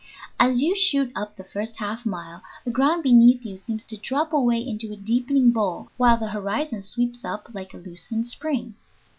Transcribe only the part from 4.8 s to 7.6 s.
a deepening bowl, while the horizon sweeps up